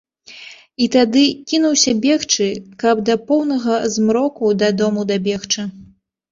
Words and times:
І 0.85 0.87
тады 0.95 1.25
кінуўся 1.51 1.91
бегчы, 2.07 2.47
каб 2.85 3.05
да 3.11 3.19
поўнага 3.29 3.79
змроку 3.99 4.45
да 4.65 4.73
дому 4.83 5.09
дабегчы. 5.15 5.71